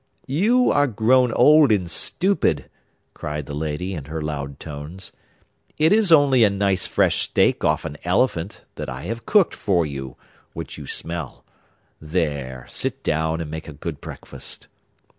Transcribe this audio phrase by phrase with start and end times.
[0.25, 2.67] 'You are grown old and stupid,'
[3.13, 5.11] cried the lady in her loud tones.
[5.77, 9.85] 'It is only a nice fresh steak off an elephant, that I have cooked for
[9.85, 10.17] you,
[10.53, 11.45] which you smell.
[12.01, 14.67] There, sit down and make a good breakfast.